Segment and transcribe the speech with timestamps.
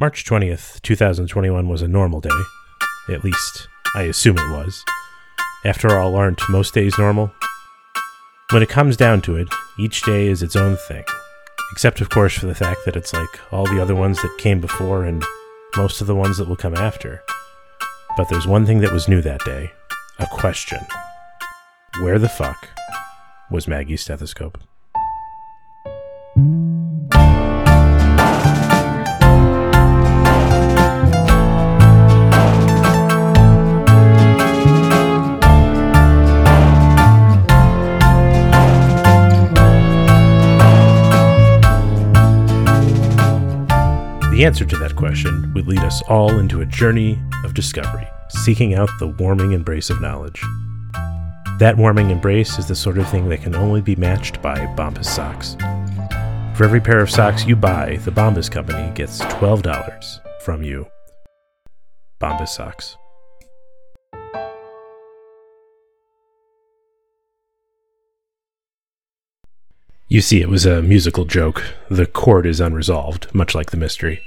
[0.00, 2.30] March 20th, 2021 was a normal day.
[3.10, 4.82] At least, I assume it was.
[5.66, 7.30] After all, aren't most days normal?
[8.50, 11.04] When it comes down to it, each day is its own thing.
[11.72, 14.58] Except, of course, for the fact that it's like all the other ones that came
[14.58, 15.22] before and
[15.76, 17.22] most of the ones that will come after.
[18.16, 19.70] But there's one thing that was new that day
[20.18, 20.80] a question.
[22.00, 22.70] Where the fuck
[23.50, 24.56] was Maggie's stethoscope?
[44.40, 48.72] The answer to that question would lead us all into a journey of discovery, seeking
[48.72, 50.42] out the warming embrace of knowledge.
[51.58, 55.04] That warming embrace is the sort of thing that can only be matched by Bombas
[55.04, 55.56] socks.
[56.56, 60.86] For every pair of socks you buy, the Bombas company gets $12 from you.
[62.18, 62.96] Bombas socks.
[70.12, 71.62] You see, it was a musical joke.
[71.88, 74.24] The chord is unresolved, much like the mystery.